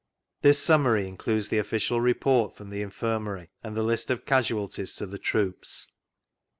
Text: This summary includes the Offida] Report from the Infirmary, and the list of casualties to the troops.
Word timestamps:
This 0.41 0.57
summary 0.57 1.07
includes 1.07 1.49
the 1.49 1.59
Offida] 1.59 2.01
Report 2.01 2.55
from 2.57 2.71
the 2.71 2.81
Infirmary, 2.81 3.51
and 3.63 3.77
the 3.77 3.83
list 3.83 4.09
of 4.09 4.25
casualties 4.25 4.93
to 4.93 5.05
the 5.05 5.19
troops. 5.19 5.91